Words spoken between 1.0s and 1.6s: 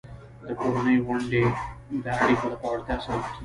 غونډې